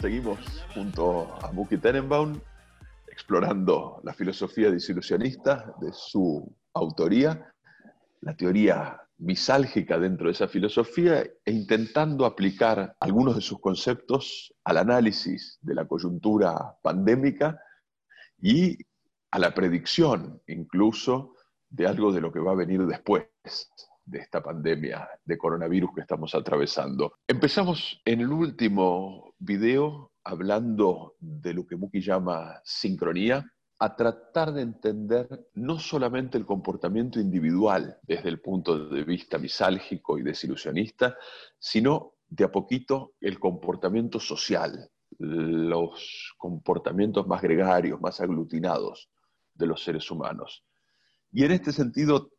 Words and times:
Seguimos 0.00 0.38
junto 0.72 1.38
a 1.44 1.52
Muki 1.52 1.76
Tenenbaum 1.76 2.40
explorando 3.08 4.00
la 4.04 4.14
filosofía 4.14 4.70
disilusionista 4.70 5.74
de 5.82 5.92
su 5.92 6.50
autoría, 6.72 7.52
la 8.22 8.34
teoría 8.34 9.03
misálgica 9.18 9.98
dentro 9.98 10.26
de 10.26 10.32
esa 10.32 10.48
filosofía 10.48 11.22
e 11.44 11.52
intentando 11.52 12.26
aplicar 12.26 12.96
algunos 13.00 13.36
de 13.36 13.40
sus 13.40 13.60
conceptos 13.60 14.52
al 14.64 14.78
análisis 14.78 15.58
de 15.62 15.74
la 15.74 15.86
coyuntura 15.86 16.76
pandémica 16.82 17.58
y 18.40 18.76
a 19.30 19.38
la 19.38 19.54
predicción 19.54 20.42
incluso 20.46 21.34
de 21.68 21.86
algo 21.86 22.12
de 22.12 22.20
lo 22.20 22.32
que 22.32 22.40
va 22.40 22.52
a 22.52 22.56
venir 22.56 22.84
después 22.86 23.26
de 24.04 24.18
esta 24.18 24.42
pandemia 24.42 25.08
de 25.24 25.38
coronavirus 25.38 25.90
que 25.94 26.00
estamos 26.02 26.34
atravesando. 26.34 27.14
Empezamos 27.26 28.00
en 28.04 28.20
el 28.20 28.30
último 28.30 29.34
video 29.38 30.12
hablando 30.24 31.16
de 31.20 31.54
lo 31.54 31.66
que 31.66 31.76
Muki 31.76 32.00
llama 32.00 32.60
sincronía, 32.64 33.44
a 33.84 33.94
tratar 33.94 34.54
de 34.54 34.62
entender 34.62 35.50
no 35.56 35.78
solamente 35.78 36.38
el 36.38 36.46
comportamiento 36.46 37.20
individual 37.20 37.98
desde 38.02 38.30
el 38.30 38.40
punto 38.40 38.88
de 38.88 39.04
vista 39.04 39.36
misálgico 39.36 40.18
y 40.18 40.22
desilusionista, 40.22 41.18
sino 41.58 42.14
de 42.26 42.44
a 42.44 42.50
poquito 42.50 43.12
el 43.20 43.38
comportamiento 43.38 44.18
social, 44.18 44.90
los 45.18 46.34
comportamientos 46.38 47.26
más 47.26 47.42
gregarios, 47.42 48.00
más 48.00 48.22
aglutinados 48.22 49.10
de 49.52 49.66
los 49.66 49.84
seres 49.84 50.10
humanos. 50.10 50.64
Y 51.30 51.44
en 51.44 51.52
este 51.52 51.70
sentido 51.70 52.30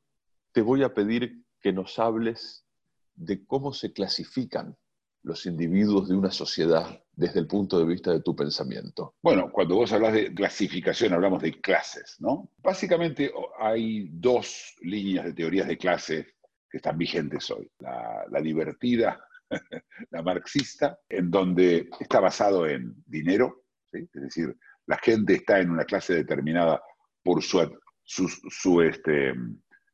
te 0.52 0.64
voy 0.64 0.82
a 0.82 0.96
pedir 0.96 1.44
que 1.62 1.72
nos 1.72 2.00
hables 2.00 2.66
de 3.14 3.46
cómo 3.46 3.72
se 3.72 3.94
clasifican 3.94 4.76
los 5.22 5.46
individuos 5.46 6.10
de 6.10 6.16
una 6.16 6.32
sociedad 6.32 7.05
desde 7.16 7.40
el 7.40 7.48
punto 7.48 7.80
de 7.80 7.86
vista 7.86 8.12
de 8.12 8.22
tu 8.22 8.36
pensamiento? 8.36 9.16
Bueno, 9.22 9.52
cuando 9.52 9.76
vos 9.76 9.92
hablas 9.94 10.14
de 10.14 10.34
clasificación, 10.34 11.14
hablamos 11.14 11.42
de 11.42 11.60
clases, 11.60 12.18
¿no? 12.20 12.52
Básicamente 12.58 13.32
hay 13.60 14.10
dos 14.12 14.76
líneas 14.82 15.26
de 15.26 15.34
teorías 15.34 15.68
de 15.68 15.78
clase 15.78 16.36
que 16.70 16.78
están 16.78 16.98
vigentes 16.98 17.50
hoy. 17.52 17.70
La, 17.80 18.42
divertida, 18.42 19.26
la 20.12 20.22
marxista, 20.22 21.00
en 21.08 21.32
donde 21.32 21.90
está 22.00 22.20
basado 22.20 22.68
en 22.68 22.94
dinero, 23.06 23.64
es 23.92 24.12
decir, 24.12 24.56
la 24.88 24.98
gente 24.98 25.36
está 25.36 25.60
en 25.60 25.72
una 25.72 25.86
clase 25.86 26.14
determinada 26.14 26.82
por 27.24 27.42
su, 27.42 27.80
su, 28.04 28.28
su 28.28 28.82
este, 28.82 29.34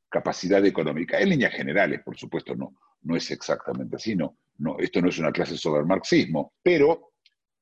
capacidad 0.09 0.65
económica. 0.65 1.19
En 1.19 1.29
líneas 1.29 1.53
generales, 1.53 2.01
por 2.03 2.17
supuesto, 2.17 2.55
no, 2.55 2.73
no 3.03 3.15
es 3.15 3.29
exactamente 3.31 3.95
así, 3.95 4.15
no, 4.15 4.37
no, 4.57 4.77
esto 4.79 5.01
no 5.01 5.09
es 5.09 5.17
una 5.19 5.31
clase 5.31 5.57
sobre 5.57 5.81
el 5.81 5.87
marxismo, 5.87 6.53
pero 6.61 7.10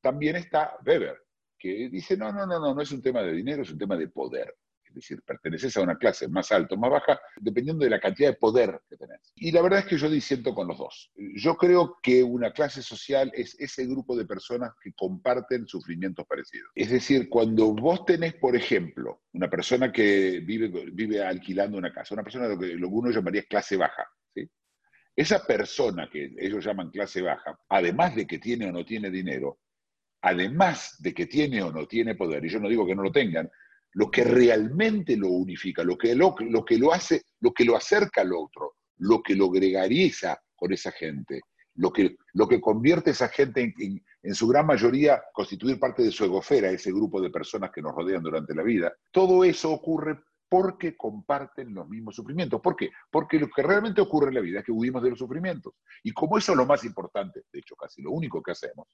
también 0.01 0.35
está 0.35 0.77
Weber, 0.85 1.17
que 1.57 1.89
dice, 1.89 2.15
no, 2.17 2.31
no, 2.31 2.45
no, 2.45 2.59
no, 2.59 2.73
no 2.73 2.81
es 2.81 2.91
un 2.91 3.01
tema 3.01 3.21
de 3.21 3.33
dinero, 3.33 3.63
es 3.63 3.71
un 3.71 3.77
tema 3.77 3.97
de 3.97 4.07
poder. 4.07 4.55
Es 4.89 4.95
decir, 4.95 5.21
perteneces 5.21 5.77
a 5.77 5.81
una 5.81 5.97
clase 5.97 6.27
más 6.27 6.51
alta 6.51 6.73
o 6.73 6.77
más 6.77 6.89
baja, 6.89 7.19
dependiendo 7.39 7.83
de 7.83 7.91
la 7.91 7.99
cantidad 7.99 8.29
de 8.29 8.37
poder 8.37 8.81
que 8.89 8.97
tenés. 8.97 9.31
Y 9.35 9.51
la 9.51 9.61
verdad 9.61 9.79
es 9.79 9.85
que 9.85 9.97
yo 9.97 10.09
disiento 10.09 10.55
con 10.55 10.67
los 10.67 10.79
dos. 10.79 11.11
Yo 11.35 11.55
creo 11.55 11.99
que 12.01 12.23
una 12.23 12.51
clase 12.51 12.81
social 12.81 13.31
es 13.35 13.55
ese 13.59 13.85
grupo 13.85 14.17
de 14.17 14.25
personas 14.25 14.73
que 14.81 14.91
comparten 14.93 15.67
sufrimientos 15.67 16.25
parecidos. 16.25 16.71
Es 16.73 16.89
decir, 16.89 17.29
cuando 17.29 17.73
vos 17.73 18.03
tenés, 18.05 18.33
por 18.33 18.55
ejemplo, 18.55 19.21
una 19.33 19.47
persona 19.47 19.91
que 19.91 20.41
vive, 20.43 20.69
vive 20.91 21.23
alquilando 21.23 21.77
una 21.77 21.93
casa, 21.93 22.15
una 22.15 22.23
persona 22.23 22.47
que, 22.57 22.73
lo 22.73 22.87
que 22.87 22.95
uno 22.95 23.11
llamaría 23.11 23.43
clase 23.43 23.77
baja, 23.77 24.09
¿sí? 24.33 24.49
Esa 25.15 25.45
persona 25.45 26.09
que 26.11 26.33
ellos 26.39 26.65
llaman 26.65 26.89
clase 26.89 27.21
baja, 27.21 27.59
además 27.69 28.15
de 28.15 28.25
que 28.25 28.39
tiene 28.39 28.67
o 28.67 28.71
no 28.71 28.83
tiene 28.83 29.11
dinero, 29.11 29.59
además 30.21 30.95
de 30.99 31.13
que 31.13 31.25
tiene 31.25 31.61
o 31.61 31.71
no 31.71 31.87
tiene 31.87 32.15
poder, 32.15 32.43
y 32.45 32.49
yo 32.49 32.59
no 32.59 32.69
digo 32.69 32.85
que 32.85 32.95
no 32.95 33.03
lo 33.03 33.11
tengan, 33.11 33.49
lo 33.93 34.11
que 34.11 34.23
realmente 34.23 35.17
lo 35.17 35.29
unifica, 35.29 35.83
lo 35.83 35.97
que 35.97 36.15
lo, 36.15 36.93
hace, 36.93 37.23
lo 37.39 37.53
que 37.53 37.65
lo 37.65 37.75
acerca 37.75 38.21
al 38.21 38.33
otro, 38.33 38.75
lo 38.97 39.21
que 39.21 39.35
lo 39.35 39.49
gregariza 39.49 40.39
con 40.55 40.73
esa 40.73 40.91
gente, 40.91 41.41
lo 41.75 41.91
que, 41.91 42.17
lo 42.33 42.47
que 42.47 42.61
convierte 42.61 43.09
a 43.09 43.13
esa 43.13 43.29
gente 43.29 43.61
en, 43.61 43.73
en, 43.79 44.05
en, 44.21 44.35
su 44.35 44.47
gran 44.47 44.65
mayoría 44.65 45.21
constituir 45.33 45.79
parte 45.79 46.03
de 46.03 46.11
su 46.11 46.25
egofera, 46.25 46.69
ese 46.69 46.91
grupo 46.91 47.21
de 47.21 47.29
personas 47.29 47.71
que 47.71 47.81
nos 47.81 47.95
rodean 47.95 48.21
durante 48.21 48.53
la 48.53 48.63
vida, 48.63 48.93
todo 49.11 49.43
eso 49.43 49.71
ocurre 49.71 50.19
porque 50.49 50.97
comparten 50.97 51.73
los 51.73 51.87
mismos 51.87 52.15
sufrimientos. 52.15 52.59
¿Por 52.59 52.75
qué? 52.75 52.89
Porque 53.11 53.39
lo 53.39 53.47
que 53.47 53.61
realmente 53.61 54.01
ocurre 54.01 54.29
en 54.29 54.35
la 54.35 54.41
vida 54.41 54.59
es 54.59 54.65
que 54.65 54.71
huimos 54.71 55.01
de 55.03 55.11
los 55.11 55.19
sufrimientos. 55.19 55.73
Y 56.03 56.11
como 56.11 56.37
eso 56.37 56.53
es 56.53 56.57
lo 56.57 56.65
más 56.65 56.83
importante, 56.83 57.43
de 57.53 57.59
hecho 57.59 57.75
casi 57.75 58.01
lo 58.01 58.11
único 58.11 58.41
que 58.41 58.51
hacemos, 58.51 58.87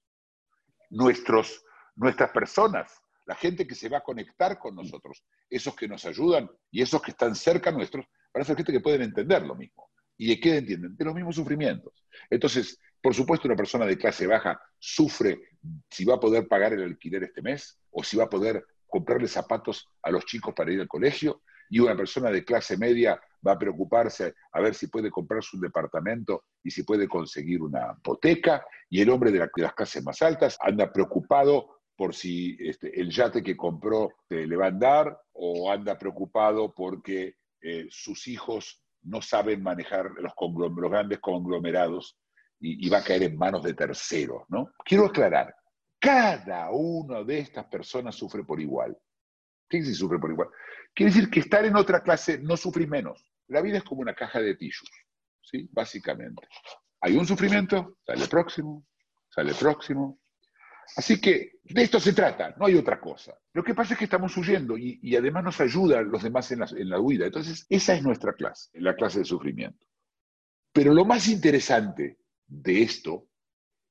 nuestros, 0.89 1.63
nuestras 1.95 2.31
personas, 2.31 2.91
la 3.25 3.35
gente 3.35 3.65
que 3.65 3.75
se 3.75 3.89
va 3.89 3.99
a 3.99 4.03
conectar 4.03 4.59
con 4.59 4.75
nosotros, 4.75 5.23
esos 5.49 5.75
que 5.75 5.87
nos 5.87 6.05
ayudan 6.05 6.49
y 6.71 6.81
esos 6.81 7.01
que 7.01 7.11
están 7.11 7.35
cerca 7.35 7.71
nuestros, 7.71 8.05
para 8.31 8.45
ser 8.45 8.55
gente 8.55 8.71
que 8.71 8.81
pueden 8.81 9.01
entender 9.01 9.43
lo 9.43 9.55
mismo. 9.55 9.89
¿Y 10.17 10.27
de 10.29 10.39
qué 10.39 10.57
entienden? 10.57 10.95
De 10.95 11.05
los 11.05 11.15
mismos 11.15 11.35
sufrimientos. 11.35 12.05
Entonces, 12.29 12.79
por 13.01 13.13
supuesto, 13.13 13.47
una 13.47 13.57
persona 13.57 13.85
de 13.85 13.97
clase 13.97 14.27
baja 14.27 14.59
sufre 14.79 15.49
si 15.89 16.05
va 16.05 16.15
a 16.15 16.19
poder 16.19 16.47
pagar 16.47 16.73
el 16.73 16.83
alquiler 16.83 17.23
este 17.23 17.41
mes 17.41 17.79
o 17.91 18.03
si 18.03 18.17
va 18.17 18.25
a 18.25 18.29
poder 18.29 18.65
comprarle 18.87 19.27
zapatos 19.27 19.89
a 20.03 20.11
los 20.11 20.25
chicos 20.25 20.53
para 20.55 20.71
ir 20.71 20.79
al 20.79 20.87
colegio, 20.87 21.41
y 21.69 21.79
una 21.79 21.95
persona 21.95 22.29
de 22.29 22.45
clase 22.45 22.77
media 22.77 23.19
va 23.45 23.53
a 23.53 23.59
preocuparse 23.59 24.33
a 24.51 24.61
ver 24.61 24.73
si 24.73 24.87
puede 24.87 25.11
comprarse 25.11 25.55
un 25.55 25.61
departamento 25.61 26.45
y 26.63 26.71
si 26.71 26.83
puede 26.83 27.07
conseguir 27.07 27.61
una 27.61 27.95
hipoteca, 27.97 28.65
y 28.89 29.01
el 29.01 29.09
hombre 29.09 29.31
de, 29.31 29.39
la, 29.39 29.49
de 29.55 29.63
las 29.63 29.73
clases 29.73 30.03
más 30.03 30.21
altas 30.21 30.57
anda 30.61 30.91
preocupado 30.91 31.75
por 31.95 32.13
si 32.13 32.57
este, 32.59 32.99
el 32.99 33.09
yate 33.09 33.41
que 33.41 33.55
compró 33.55 34.09
eh, 34.29 34.45
le 34.45 34.55
va 34.55 34.65
a 34.65 34.69
andar, 34.69 35.17
o 35.33 35.71
anda 35.71 35.97
preocupado 35.97 36.73
porque 36.73 37.35
eh, 37.61 37.87
sus 37.89 38.27
hijos 38.27 38.83
no 39.03 39.21
saben 39.21 39.61
manejar 39.61 40.11
los, 40.17 40.33
grandes 40.89 41.19
conglomerados 41.19 42.17
y, 42.59 42.89
va 42.89 42.99
a 42.99 43.03
caer 43.03 43.23
en 43.23 43.37
manos 43.37 43.63
de 43.63 43.73
terceros. 43.73 44.43
¿no? 44.49 44.71
Quiero 44.83 45.05
aclarar, 45.05 45.53
cada 45.99 46.71
una 46.71 47.23
de 47.23 47.39
estas 47.39 47.65
personas 47.65 48.15
sufre 48.15 48.43
por 48.43 48.59
igual. 48.59 48.97
¿Qué 49.69 49.77
quiere 49.77 49.85
decir 49.85 49.99
sufre 49.99 50.19
por 50.19 50.31
igual? 50.31 50.49
Quiere 50.93 51.11
decir 51.11 51.29
que 51.29 51.41
estar 51.41 51.65
en 51.65 51.75
otra 51.75 52.01
clase 52.01 52.39
no 52.39 52.55
sufre 52.57 52.87
menos. 52.87 53.31
La 53.47 53.61
vida 53.61 53.77
es 53.77 53.83
como 53.83 54.01
una 54.01 54.13
caja 54.13 54.39
de 54.39 54.55
tissues, 54.55 54.89
¿sí? 55.41 55.67
Básicamente. 55.71 56.47
Hay 57.01 57.15
un 57.15 57.25
sufrimiento, 57.25 57.97
sale 58.05 58.27
próximo, 58.27 58.85
sale 59.29 59.53
próximo. 59.53 60.19
Así 60.97 61.19
que 61.19 61.53
de 61.63 61.81
esto 61.83 61.99
se 61.99 62.13
trata, 62.13 62.55
no 62.57 62.65
hay 62.65 62.75
otra 62.75 62.99
cosa. 62.99 63.35
Lo 63.53 63.63
que 63.63 63.73
pasa 63.73 63.93
es 63.93 63.99
que 63.99 64.05
estamos 64.05 64.35
huyendo 64.37 64.77
y, 64.77 64.99
y 65.01 65.15
además 65.15 65.43
nos 65.43 65.61
ayuda 65.61 65.99
a 65.99 66.03
los 66.03 66.23
demás 66.23 66.51
en 66.51 66.59
la, 66.59 66.67
en 66.75 66.89
la 66.89 66.99
huida. 66.99 67.25
Entonces, 67.25 67.65
esa 67.69 67.95
es 67.95 68.03
nuestra 68.03 68.33
clase, 68.33 68.69
la 68.73 68.95
clase 68.95 69.19
de 69.19 69.25
sufrimiento. 69.25 69.85
Pero 70.71 70.93
lo 70.93 71.05
más 71.05 71.27
interesante 71.27 72.19
de 72.47 72.83
esto 72.83 73.27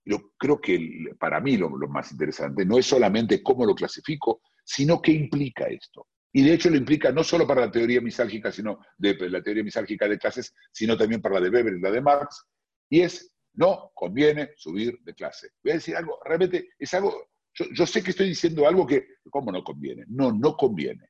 yo 0.05 0.33
creo 0.37 0.61
que 0.61 1.15
para 1.19 1.41
mí 1.41 1.57
lo, 1.57 1.71
más 1.89 2.13
interesante 2.13 2.65
no 2.65 2.79
es 2.79 2.87
solamente 2.87 3.43
cómo 3.43 3.65
lo 3.65 3.75
clasifico, 3.75 4.43
sino 4.63 5.01
qué 5.01 5.13
implica 5.13 5.67
esto. 5.67 6.09
Y 6.37 6.43
de 6.43 6.53
hecho 6.53 6.69
lo 6.69 6.77
implica 6.77 7.13
no 7.13 7.23
solo 7.23 7.47
para 7.47 7.61
la 7.61 7.71
teoría 7.71 8.01
misálgica, 8.01 8.51
sino 8.51 8.81
de 8.99 9.15
la 9.31 9.41
teoría 9.41 9.63
misálgica 9.63 10.09
de 10.09 10.19
clases, 10.19 10.53
sino 10.73 10.97
también 10.97 11.23
para 11.23 11.37
la 11.37 11.43
de 11.43 11.49
Weber 11.49 11.75
y 11.75 11.81
la 11.81 11.93
de 11.93 12.01
Marx, 12.01 12.45
y 12.91 13.03
es 13.03 13.33
no 13.53 13.93
conviene 13.95 14.51
subir 14.57 14.99
de 15.03 15.15
clase. 15.15 15.51
Voy 15.63 15.71
a 15.71 15.75
decir 15.77 15.95
algo, 15.95 16.19
realmente 16.25 16.71
es 16.77 16.93
algo, 16.93 17.29
yo, 17.53 17.87
sé 17.87 18.03
que 18.03 18.11
estoy 18.11 18.29
diciendo 18.29 18.67
algo 18.67 18.85
que, 18.85 19.07
¿cómo 19.31 19.53
no 19.53 19.63
conviene? 19.63 20.07
No, 20.09 20.33
no 20.33 20.57
conviene. 20.57 21.09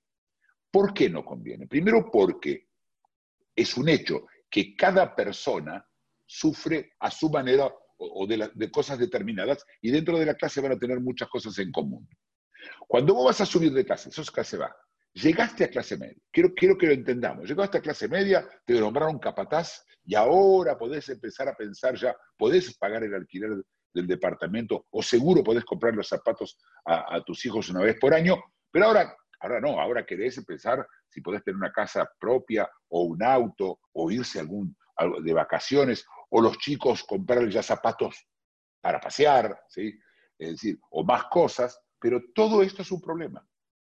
¿Por 0.71 0.93
qué 0.93 1.09
no 1.09 1.25
conviene? 1.25 1.67
Primero 1.67 2.11
porque 2.12 2.69
es 3.56 3.79
un 3.79 3.88
hecho 3.88 4.27
que 4.50 4.77
cada 4.77 5.17
persona 5.17 5.88
sufre 6.27 6.93
a 6.99 7.11
su 7.11 7.31
manera 7.31 7.73
o 7.97 8.27
de, 8.27 8.70
cosas 8.70 8.99
determinadas 8.99 9.65
y 9.81 9.91
dentro 9.91 10.19
de 10.19 10.27
la 10.27 10.35
clase 10.35 10.61
van 10.61 10.73
a 10.73 10.79
tener 10.79 11.00
muchas 11.00 11.31
cosas 11.31 11.59
en 11.61 11.73
común. 11.73 12.06
Cuando 12.87 13.15
vos 13.15 13.25
vas 13.25 13.41
a 13.41 13.47
subir 13.47 13.73
de 13.73 13.87
clase, 13.87 14.11
sos 14.11 14.31
clase 14.31 14.59
baja, 14.59 14.77
llegaste 15.15 15.65
a 15.65 15.69
clase 15.69 15.97
media, 15.97 16.17
quiero, 16.31 16.55
que 16.55 16.87
lo 16.87 16.93
entendamos, 16.93 17.49
llegaste 17.49 17.79
a 17.79 17.81
clase 17.81 18.09
media, 18.09 18.47
te 18.65 18.79
nombraron 18.79 19.19
capataz 19.19 19.85
y 20.05 20.15
ahora 20.15 20.77
podés 20.77 21.09
empezar 21.09 21.49
a 21.49 21.57
pensar 21.57 21.95
ya, 21.95 22.15
podés 22.37 22.77
pagar 22.77 23.05
el 23.05 23.15
alquiler 23.15 23.63
del 23.93 24.07
departamento 24.07 24.87
o 24.91 25.03
seguro 25.03 25.45
podés 25.45 25.65
comprar 25.65 25.95
los 25.95 26.09
zapatos 26.09 26.59
a, 26.85 27.17
a 27.17 27.25
tus 27.25 27.45
hijos 27.47 27.69
una 27.71 27.81
vez 27.81 27.97
por 28.01 28.13
año, 28.13 28.43
pero 28.71 28.87
ahora, 28.87 29.17
ahora 29.41 29.61
no, 29.61 29.81
ahora 29.81 30.05
querés 30.05 30.37
empezar 30.37 30.85
si 31.09 31.21
podés 31.21 31.45
tener 31.45 31.57
una 31.57 31.73
casa 31.73 32.11
propia 32.19 32.69
o 32.89 33.05
un 33.05 33.23
auto 33.23 33.79
o 33.93 34.11
irse 34.11 34.41
algún 34.41 34.77
de 35.23 35.33
vacaciones 35.33 36.05
o 36.31 36.41
los 36.41 36.59
chicos 36.59 37.05
comprarle 37.05 37.51
ya 37.51 37.63
zapatos 37.63 38.27
para 38.81 39.01
pasear, 39.01 39.61
¿sí? 39.69 39.99
Es 40.39 40.51
decir, 40.51 40.79
o 40.91 41.05
más 41.05 41.25
cosas, 41.25 41.81
pero 41.99 42.21
todo 42.35 42.63
esto 42.63 42.83
es 42.83 42.91
un 42.91 43.01
problema. 43.01 43.47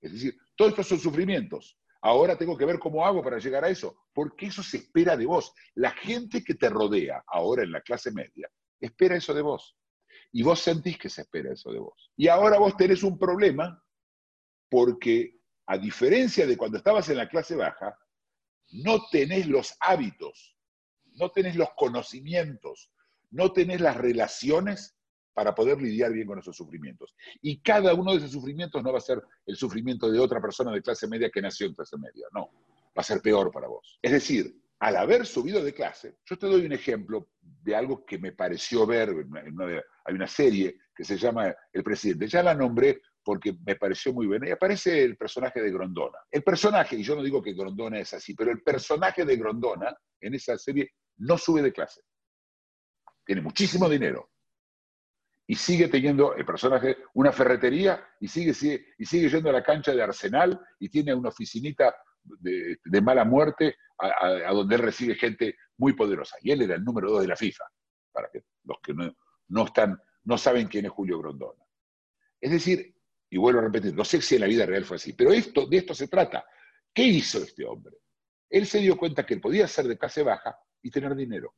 Es 0.05 0.13
decir, 0.13 0.37
todos 0.55 0.73
estos 0.73 0.89
son 0.89 0.99
sufrimientos. 0.99 1.79
Ahora 2.03 2.37
tengo 2.37 2.59
que 2.59 2.67
ver 2.67 2.79
cómo 2.79 3.07
hago 3.07 3.23
para 3.23 3.39
llegar 3.39 3.65
a 3.65 3.71
eso, 3.71 3.97
porque 4.13 4.47
eso 4.47 4.63
se 4.63 4.77
espera 4.77 5.17
de 5.17 5.25
vos. 5.25 5.55
La 5.75 5.93
gente 5.93 6.45
que 6.45 6.55
te 6.55 6.69
rodea 6.69 7.25
ahora 7.27 7.63
en 7.63 7.73
la 7.73 7.81
clase 7.81 8.13
media 8.13 8.51
espera 8.79 9.17
eso 9.17 9.33
de 9.33 9.41
vos. 9.41 9.79
Y 10.31 10.43
vos 10.43 10.61
sentís 10.61 10.99
que 10.99 11.09
se 11.09 11.23
espera 11.23 11.55
eso 11.55 11.73
de 11.73 11.79
vos. 11.79 12.13
Y 12.19 12.29
ahora 12.29 12.59
vos 12.59 12.77
tenés 12.77 13.03
un 13.03 13.19
problema 13.19 13.83
porque, 14.69 15.39
a 15.67 15.79
diferencia 15.79 16.47
de 16.47 16.59
cuando 16.59 16.77
estabas 16.77 17.09
en 17.09 17.17
la 17.17 17.29
clase 17.29 17.57
baja, 17.57 17.97
no 18.73 19.07
tenés 19.11 19.47
los 19.47 19.75
hábitos, 19.81 20.55
no 21.15 21.31
tenés 21.31 21.57
los 21.57 21.71
conocimientos, 21.77 22.93
no 23.31 23.53
tenés 23.53 23.81
las 23.81 23.97
relaciones 23.97 24.94
para 25.35 25.55
poder 25.55 25.83
lidiar 25.83 26.13
bien 26.13 26.27
con 26.27 26.39
esos 26.39 26.57
sufrimientos. 26.57 27.15
Y 27.43 27.61
cada 27.61 27.93
uno 27.93 28.13
de 28.13 28.19
esos 28.19 28.31
sufrimientos 28.31 28.83
no 28.83 28.93
va 28.93 28.99
a 28.99 29.03
ser 29.03 29.23
el 29.45 29.57
sufrimiento 29.57 30.11
de 30.11 30.19
otra 30.19 30.41
persona 30.41 30.71
de 30.73 30.81
clase 30.81 31.09
media 31.09 31.31
que 31.31 31.43
nació 31.43 31.67
en 31.67 31.75
clase 31.75 31.99
media, 31.99 32.27
no, 32.33 32.51
va 32.97 33.01
a 33.01 33.03
ser 33.03 33.21
peor 33.21 33.51
para 33.51 33.69
vos. 33.69 33.99
Es 34.01 34.13
decir, 34.13 34.57
al 34.79 34.97
haber 34.97 35.27
subido 35.27 35.63
de 35.63 35.75
clase, 35.75 36.19
yo 36.25 36.39
te 36.39 36.47
doy 36.47 36.65
un 36.65 36.73
ejemplo 36.73 37.29
de 37.41 37.75
algo 37.75 38.05
que 38.05 38.19
me 38.19 38.33
pareció 38.33 38.87
ver, 38.87 39.11
hay 40.05 40.15
una 40.15 40.27
serie 40.27 40.77
que 40.95 41.05
se 41.05 41.17
llama 41.17 41.55
El 41.73 41.83
Presidente, 41.83 42.29
ya 42.29 42.43
la 42.43 42.55
nombré 42.55 43.01
porque 43.25 43.57
me 43.65 43.77
pareció 43.77 44.13
muy 44.13 44.27
buena, 44.27 44.47
y 44.47 44.53
aparece 44.53 45.03
el 45.03 45.17
personaje 45.17 45.63
de 45.63 45.73
Grondona. 45.73 46.19
El 46.31 46.43
personaje, 46.43 46.97
y 46.97 47.03
yo 47.03 47.17
no 47.17 47.23
digo 47.23 47.43
que 47.43 47.55
Grondona 47.55 47.99
es 47.99 48.13
así, 48.13 48.35
pero 48.35 48.51
el 48.51 48.63
personaje 48.63 49.25
de 49.25 49.37
Grondona 49.37 49.97
en 50.21 50.35
esa 50.35 50.59
serie 50.59 50.91
no 51.17 51.39
sube 51.39 51.63
de 51.63 51.73
clase. 51.73 52.03
Tiene 53.25 53.41
muchísimo 53.41 53.89
dinero, 53.89 54.33
y 55.47 55.55
sigue 55.57 55.89
teniendo 55.89 56.35
el 56.35 56.45
personaje 56.45 56.97
una 57.15 57.33
ferretería 57.33 58.03
y 58.21 58.29
sigue, 58.29 58.55
sigue, 58.55 58.87
y 58.99 59.05
sigue 59.05 59.29
yendo 59.29 59.51
a 59.51 59.53
la 59.53 59.63
cancha 59.63 59.93
de 59.95 60.03
Arsenal 60.03 60.59
y 60.79 60.89
tiene 60.89 61.15
una 61.15 61.29
oficinita 61.29 61.95
de, 62.23 62.79
mala 63.03 63.25
muerte 63.25 63.77
a, 63.99 64.53
donde 64.53 64.77
él 64.77 64.83
recibe 64.83 65.15
gente 65.15 65.57
muy 65.77 65.93
poderosa. 65.93 66.37
Y 66.41 66.51
él 66.51 66.63
era 66.63 66.77
el 66.77 66.85
número 66.85 67.11
dos 67.11 67.23
de 67.23 67.29
la 67.29 67.37
FIFA, 67.37 67.65
para 68.13 68.31
que 68.31 68.45
los 68.65 68.79
que 68.83 68.95
no, 68.95 69.15
no, 69.49 69.65
están, 69.67 70.01
no 70.25 70.39
saben 70.39 70.69
quién 70.69 70.87
es 70.87 70.93
Julio 70.93 71.19
Grondona. 71.19 71.63
Es 72.41 72.51
decir, 72.51 72.95
y 73.29 73.37
vuelvo 73.37 73.61
a 73.61 73.65
repetir, 73.65 73.95
no 73.95 74.05
sé 74.05 74.23
si 74.23 74.37
en 74.37 74.43
la 74.43 74.47
vida 74.47 74.65
real 74.65 74.85
fue 74.85 74.97
así, 74.97 75.13
pero 75.13 75.33
esto, 75.33 75.67
de 75.67 75.79
esto 75.79 75.95
se 75.95 76.09
trata. 76.09 76.45
¿Qué 76.93 77.03
hizo 77.03 77.39
este 77.39 77.67
hombre? 77.67 77.97
Él 78.49 78.67
se 78.67 78.79
dio 78.79 78.97
cuenta 78.97 79.27
que 79.27 79.39
podía 79.39 79.67
ser 79.67 79.87
de 79.89 79.99
clase 79.99 80.23
baja 80.23 80.57
y 80.81 80.91
tener 80.91 81.15
dinero 81.15 81.55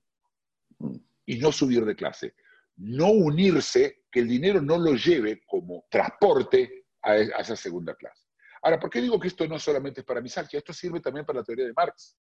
y 1.26 1.38
no 1.38 1.52
subir 1.52 1.84
de 1.84 1.94
clase 1.94 2.34
no 2.76 3.10
unirse, 3.10 4.04
que 4.10 4.20
el 4.20 4.28
dinero 4.28 4.60
no 4.60 4.78
lo 4.78 4.94
lleve 4.94 5.42
como 5.46 5.86
transporte 5.90 6.86
a, 7.02 7.16
esa 7.16 7.56
segunda 7.56 7.94
clase. 7.94 8.24
Ahora, 8.62 8.78
¿por 8.78 8.90
qué 8.90 9.00
digo 9.00 9.18
que 9.20 9.28
esto 9.28 9.46
no 9.46 9.58
solamente 9.58 10.00
es 10.00 10.06
para 10.06 10.20
misalgia? 10.20 10.58
Esto 10.58 10.72
sirve 10.72 11.00
también 11.00 11.24
para 11.24 11.40
la 11.40 11.44
teoría 11.44 11.66
de 11.66 11.72
Marx. 11.72 12.16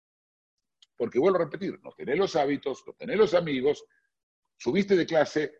Porque 0.97 1.19
vuelvo 1.19 1.39
a 1.39 1.45
repetir, 1.45 1.79
no 1.83 1.93
tenés 1.93 2.19
los 2.19 2.37
hábitos, 2.37 2.85
no 2.87 2.93
tenés 2.93 3.17
los 3.17 3.35
amigos, 3.35 3.85
subiste 4.57 4.97
de 4.97 5.07
clase, 5.07 5.53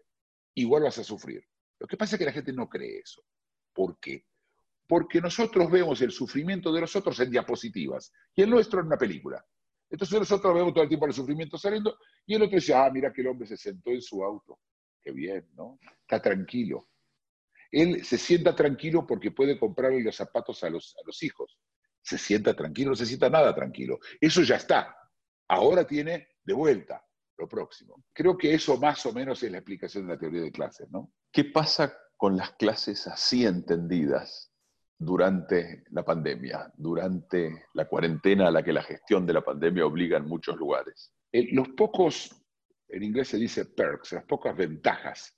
igual 0.55 0.85
vas 0.85 0.99
a 0.99 1.05
sufrir. 1.05 1.45
Lo 1.79 1.87
que 1.87 1.97
pasa 1.97 2.15
es 2.15 2.19
que 2.19 2.27
la 2.27 2.33
gente 2.33 2.53
no 2.53 2.69
cree 2.69 2.99
eso. 2.99 3.23
¿Por 3.73 3.99
qué? 3.99 4.27
Porque 4.87 5.21
nosotros 5.21 5.71
vemos 5.71 6.01
el 6.03 6.13
sufrimiento 6.13 6.73
de 6.73 6.83
los 6.83 6.95
otros 6.95 7.19
en 7.19 7.31
diapositivas 7.31 8.13
y 8.35 8.43
el 8.43 8.51
nuestro 8.51 8.81
en 8.81 8.87
una 8.87 8.99
película. 8.99 9.45
Entonces 9.91 10.19
nosotros 10.19 10.55
vemos 10.55 10.73
todo 10.73 10.83
el 10.83 10.89
tiempo 10.89 11.07
el 11.07 11.13
sufrimiento 11.13 11.59
saliendo 11.59 11.99
y 12.27 12.35
el 12.35 12.43
otro 12.43 12.57
dice, 12.57 12.75
ah, 12.75 12.91
mira 12.93 13.13
que 13.13 13.23
el 13.23 13.29
hombre 13.29 13.47
se 13.47 13.57
sentó 13.57 13.91
en 13.91 14.03
su 14.03 14.23
auto 14.23 14.59
qué 15.05 15.13
bien, 15.13 15.47
¿no? 15.55 15.79
Está 16.01 16.21
tranquilo. 16.21 16.89
Él 17.71 18.05
se 18.05 18.19
sienta 18.19 18.55
tranquilo 18.55 19.07
porque 19.07 19.31
puede 19.31 19.59
comprarle 19.59 20.03
los 20.03 20.17
zapatos 20.17 20.65
a 20.65 20.71
los, 20.71 20.97
a 20.97 21.07
los 21.07 21.23
hijos. 21.23 21.59
Se 22.01 22.19
sienta 22.19 22.55
tranquilo, 22.55 22.91
no 22.91 22.97
se 22.97 23.07
sienta 23.07 23.29
nada 23.29 23.55
tranquilo. 23.55 23.99
Eso 24.21 24.43
ya 24.43 24.57
está. 24.57 24.97
Ahora 25.49 25.87
tiene 25.87 26.29
de 26.43 26.55
vuelta 26.55 27.05
lo 27.37 27.49
próximo. 27.49 28.05
Creo 28.13 28.39
que 28.39 28.55
eso 28.55 28.77
más 28.79 29.05
o 29.07 29.13
menos 29.13 29.43
es 29.43 29.51
la 29.51 29.59
explicación 29.59 30.07
de 30.07 30.15
la 30.15 30.19
teoría 30.19 30.43
de 30.43 30.53
clases, 30.53 30.89
¿no? 30.91 31.13
¿Qué 31.33 31.45
pasa 31.45 31.97
con 32.17 32.37
las 32.37 32.53
clases 32.53 33.07
así 33.09 33.45
entendidas 33.45 34.53
durante 34.97 35.85
la 35.91 36.05
pandemia, 36.05 36.73
durante 36.77 37.67
la 37.75 37.89
cuarentena 37.89 38.49
a 38.49 38.51
la 38.53 38.63
que 38.63 38.73
la 38.73 38.83
gestión 38.83 39.27
de 39.27 39.33
la 39.33 39.45
pandemia 39.45 39.85
obliga 39.85 40.17
en 40.17 40.27
muchos 40.27 40.57
lugares? 40.57 41.13
Eh, 41.33 41.49
los 41.53 41.71
pocos 41.71 42.44
en 42.95 43.03
inglés 43.03 43.29
se 43.29 43.39
dice 43.39 43.65
perks, 43.65 44.13
las 44.13 44.25
pocas 44.25 44.57
ventajas 44.57 45.37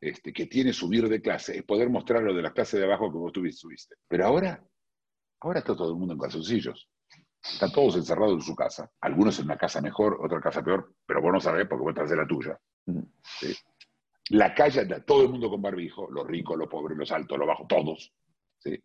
este, 0.00 0.32
que 0.32 0.46
tiene 0.46 0.72
subir 0.72 1.08
de 1.08 1.22
clase, 1.22 1.56
es 1.56 1.62
poder 1.64 1.88
mostrar 1.88 2.22
lo 2.22 2.34
de 2.34 2.42
la 2.42 2.52
clase 2.52 2.78
de 2.78 2.84
abajo 2.84 3.10
que 3.10 3.18
vos 3.18 3.32
tuviste. 3.32 3.96
Pero 4.06 4.26
ahora, 4.26 4.62
ahora 5.40 5.60
está 5.60 5.74
todo 5.74 5.92
el 5.92 5.98
mundo 5.98 6.14
en 6.14 6.20
calzoncillos. 6.20 6.90
Están 7.42 7.72
todos 7.72 7.96
encerrados 7.96 8.34
en 8.34 8.42
su 8.42 8.54
casa. 8.54 8.90
Algunos 9.00 9.38
en 9.38 9.46
una 9.46 9.56
casa 9.56 9.80
mejor, 9.80 10.18
otra 10.20 10.40
casa 10.40 10.62
peor, 10.62 10.94
pero 11.06 11.22
vos 11.22 11.32
no 11.32 11.40
sabés 11.40 11.66
porque 11.66 11.82
vos 11.82 11.94
estás 11.94 12.10
en 12.10 12.18
la 12.18 12.26
tuya. 12.26 12.60
La 14.28 14.54
calle 14.54 14.80
anda 14.80 15.02
todo 15.02 15.22
el 15.22 15.30
mundo 15.30 15.48
con 15.48 15.62
barbijo, 15.62 16.10
los 16.10 16.26
ricos, 16.26 16.58
los 16.58 16.68
pobres, 16.68 16.98
los 16.98 17.10
altos, 17.10 17.38
los 17.38 17.48
bajos, 17.48 17.66
todos. 17.66 18.12
¿sí? 18.58 18.78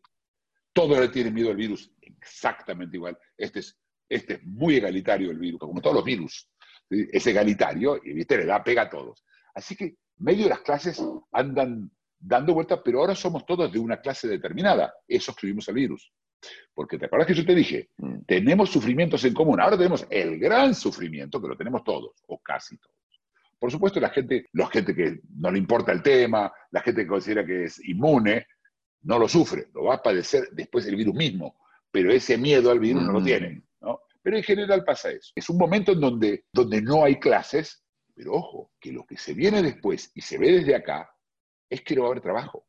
Todos 0.72 1.00
le 1.00 1.10
tienen 1.10 1.34
miedo 1.34 1.50
al 1.50 1.58
virus, 1.58 1.92
exactamente 2.02 2.96
igual. 2.96 3.18
Este 3.38 3.60
es, 3.60 3.78
este 4.08 4.36
es 4.36 4.44
muy 4.44 4.78
egalitario 4.78 5.32
el 5.32 5.38
virus, 5.38 5.60
como 5.60 5.82
todos 5.82 5.98
los 5.98 6.06
virus 6.06 6.50
es 6.90 7.28
egalitario 7.28 8.00
y 8.04 8.14
¿viste? 8.14 8.38
le 8.38 8.46
da 8.46 8.64
pega 8.64 8.84
a 8.84 8.90
todos. 8.90 9.24
Así 9.54 9.76
que 9.76 9.96
medio 10.18 10.44
de 10.44 10.50
las 10.50 10.62
clases 10.62 11.04
andan 11.32 11.92
dando 12.20 12.54
vueltas, 12.54 12.80
pero 12.84 13.00
ahora 13.00 13.16
somos 13.16 13.46
todos 13.46 13.72
de 13.72 13.80
una 13.80 14.02
clase 14.02 14.28
determinada. 14.28 14.94
Eso 15.08 15.32
escribimos 15.32 15.68
al 15.70 15.76
virus. 15.76 16.12
Porque 16.74 16.98
te 16.98 17.06
acuerdas 17.06 17.28
que 17.28 17.34
yo 17.34 17.46
te 17.46 17.56
dije, 17.56 17.90
mm. 17.98 18.22
tenemos 18.26 18.70
sufrimientos 18.70 19.24
en 19.26 19.34
común. 19.34 19.60
Ahora 19.60 19.78
tenemos 19.78 20.06
el 20.10 20.40
gran 20.40 20.76
sufrimiento, 20.76 21.42
que 21.42 21.48
lo 21.48 21.58
tenemos 21.58 21.84
todos, 21.84 22.12
o 22.28 22.40
casi 22.40 22.78
todos. 22.78 22.96
Por 23.58 23.72
supuesto, 23.72 24.00
la 24.00 24.10
gente, 24.10 24.48
la 24.54 24.68
gente 24.68 24.94
que 24.94 25.22
no 25.38 25.50
le 25.50 25.58
importa 25.58 25.92
el 25.92 26.04
tema, 26.04 26.52
la 26.72 26.82
gente 26.82 27.04
que 27.04 27.08
considera 27.08 27.46
que 27.46 27.66
es 27.66 27.84
inmune, 27.88 28.48
no 29.04 29.18
lo 29.18 29.28
sufre, 29.28 29.68
lo 29.74 29.86
va 29.86 29.96
a 29.96 30.04
padecer 30.04 30.50
después 30.52 30.86
el 30.88 30.96
virus 30.96 31.16
mismo, 31.16 31.56
pero 31.92 32.12
ese 32.12 32.38
miedo 32.38 32.72
al 32.72 32.80
virus 32.80 33.04
no 33.04 33.14
lo 33.14 33.22
mm. 33.22 33.26
Pero 34.25 34.38
en 34.38 34.44
general 34.44 34.83
pasa 34.83 35.12
eso. 35.12 35.31
Es 35.36 35.51
un 35.51 35.57
momento 35.60 35.92
en 35.92 36.00
donde, 36.00 36.45
donde 36.51 36.81
no 36.81 37.06
hay 37.06 37.19
clases, 37.19 37.83
pero 38.16 38.33
ojo, 38.33 38.72
que 38.80 38.91
lo 38.91 39.05
que 39.05 39.17
se 39.17 39.36
viene 39.36 39.62
después 39.62 40.12
y 40.15 40.22
se 40.22 40.39
ve 40.39 40.51
desde 40.51 40.74
acá 40.74 41.08
es 41.70 41.84
que 41.84 41.96
no 41.96 42.01
va 42.01 42.08
a 42.08 42.12
haber 42.13 42.24
trabajo. 42.24 42.65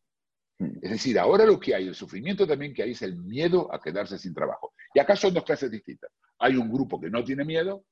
Mm. 0.59 0.81
Es 0.83 0.91
decir, 0.91 1.19
ahora 1.19 1.47
lo 1.47 1.59
que 1.59 1.75
hay, 1.75 1.87
el 1.89 1.95
sufrimiento 1.95 2.47
también 2.47 2.75
que 2.75 2.83
hay 2.83 2.91
es 2.91 3.01
el 3.01 3.17
miedo 3.17 3.73
a 3.73 3.81
quedarse 3.81 4.19
sin 4.19 4.35
trabajo. 4.35 4.75
Y 4.93 5.01
acá 5.01 5.17
son 5.17 5.33
dos 5.33 5.45
clases 5.45 5.71
distintas. 5.71 6.11
Hay 6.41 6.57
un 6.57 6.71
grupo 6.71 7.01
que 7.01 7.09
no 7.09 7.25
tiene 7.25 7.43
miedo, 7.43 7.87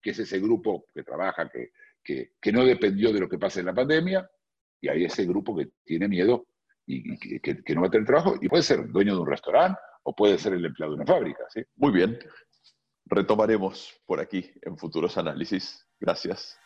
que 0.00 0.12
es 0.12 0.18
ese 0.18 0.40
grupo 0.40 0.86
que 0.94 1.02
trabaja, 1.02 1.50
que, 1.50 2.32
que, 2.40 2.52
no 2.52 2.64
dependió 2.64 3.12
de 3.12 3.20
lo 3.20 3.28
que 3.28 3.36
pasa 3.36 3.60
en 3.60 3.66
la 3.66 3.74
pandemia, 3.74 4.30
y 4.80 4.88
hay 4.88 5.04
ese 5.04 5.26
grupo 5.26 5.54
que 5.54 5.68
tiene 5.84 6.08
miedo 6.08 6.46
y, 6.86 7.18
que, 7.18 7.62
que, 7.62 7.74
no 7.74 7.82
va 7.82 7.88
a 7.88 7.90
tener 7.90 8.06
trabajo, 8.06 8.36
y 8.40 8.48
puede 8.48 8.62
ser 8.62 8.88
dueño 8.88 9.14
de 9.14 9.20
un 9.20 9.28
restaurante 9.28 9.78
o 10.04 10.16
puede 10.16 10.38
ser 10.38 10.54
el 10.54 10.64
empleado 10.64 10.94
de 10.94 11.02
una 11.02 11.06
fábrica. 11.06 11.44
¿sí? 11.50 11.62
Muy 11.76 11.92
bien 11.92 12.18
retomaremos 13.10 14.00
por 14.06 14.20
aquí 14.20 14.50
en 14.62 14.78
futuros 14.78 15.18
análisis. 15.18 15.86
Gracias. 15.98 16.56